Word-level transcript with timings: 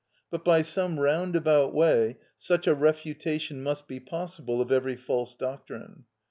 But 0.31 0.43
by 0.43 0.63
some 0.63 0.99
round 0.99 1.35
about 1.35 1.75
way 1.75 2.17
such 2.39 2.65
a 2.65 2.73
refutation 2.73 3.61
must 3.61 3.87
be 3.87 3.99
possible 3.99 4.59
of 4.59 4.71
every 4.71 4.95
false 4.95 5.35
doctrine. 5.35 6.05